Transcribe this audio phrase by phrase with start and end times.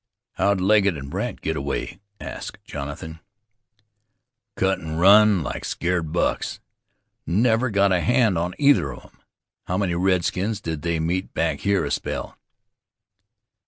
[0.31, 3.19] "How'd Legget and Brandt get away?" asked Jonathan.
[4.55, 6.59] "Cut an' run like scared bucks.
[7.27, 9.19] Never got a hand on either of 'em."
[9.67, 12.35] "How many redskins did they meet back here a spell?"